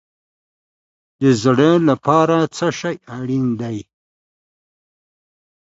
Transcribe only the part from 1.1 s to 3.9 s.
د زړه لپاره څه شی اړین دی؟